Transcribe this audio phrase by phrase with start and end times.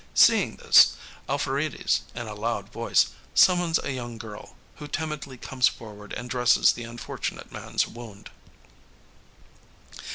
[0.15, 0.97] Seeing this,
[1.29, 6.71] Alpharides, in a loud voice, summons a young girl, who timidly comes forward and dresses
[6.73, 8.31] the unfortunate man's wound.